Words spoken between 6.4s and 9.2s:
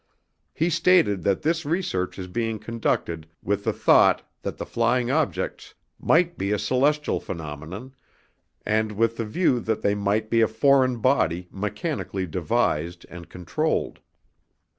a celestial phenomenon and with